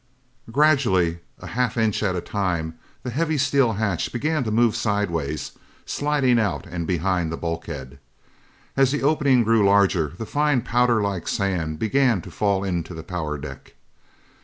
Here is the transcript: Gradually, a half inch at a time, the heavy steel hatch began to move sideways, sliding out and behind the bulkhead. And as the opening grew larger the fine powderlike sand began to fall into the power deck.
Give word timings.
Gradually, 0.51 1.19
a 1.37 1.45
half 1.45 1.77
inch 1.77 2.01
at 2.01 2.15
a 2.15 2.21
time, 2.21 2.73
the 3.03 3.11
heavy 3.11 3.37
steel 3.37 3.73
hatch 3.73 4.11
began 4.11 4.43
to 4.43 4.49
move 4.49 4.75
sideways, 4.75 5.51
sliding 5.85 6.39
out 6.39 6.65
and 6.65 6.87
behind 6.87 7.31
the 7.31 7.37
bulkhead. 7.37 7.99
And 7.99 7.99
as 8.77 8.89
the 8.91 9.03
opening 9.03 9.43
grew 9.43 9.63
larger 9.63 10.13
the 10.17 10.25
fine 10.25 10.63
powderlike 10.63 11.27
sand 11.27 11.77
began 11.77 12.19
to 12.23 12.31
fall 12.31 12.63
into 12.63 12.95
the 12.95 13.03
power 13.03 13.37
deck. 13.37 13.75